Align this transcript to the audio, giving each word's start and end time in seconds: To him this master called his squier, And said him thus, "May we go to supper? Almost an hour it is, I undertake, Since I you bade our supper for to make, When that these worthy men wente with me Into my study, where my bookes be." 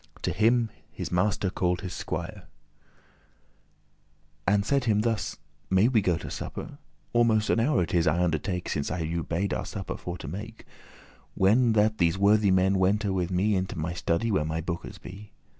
To 0.23 0.31
him 0.31 0.71
this 0.97 1.11
master 1.11 1.51
called 1.51 1.81
his 1.81 1.93
squier, 1.93 2.45
And 4.47 4.65
said 4.65 4.85
him 4.85 5.01
thus, 5.01 5.37
"May 5.69 5.89
we 5.89 6.01
go 6.01 6.17
to 6.17 6.31
supper? 6.31 6.79
Almost 7.13 7.51
an 7.51 7.59
hour 7.59 7.83
it 7.83 7.93
is, 7.93 8.07
I 8.07 8.23
undertake, 8.23 8.67
Since 8.67 8.89
I 8.89 9.01
you 9.01 9.21
bade 9.21 9.53
our 9.53 9.63
supper 9.63 9.97
for 9.97 10.17
to 10.17 10.27
make, 10.27 10.65
When 11.35 11.73
that 11.73 11.99
these 11.99 12.17
worthy 12.17 12.49
men 12.49 12.79
wente 12.79 13.13
with 13.13 13.29
me 13.29 13.53
Into 13.55 13.77
my 13.77 13.93
study, 13.93 14.31
where 14.31 14.43
my 14.43 14.59
bookes 14.59 14.97
be." 14.97 15.33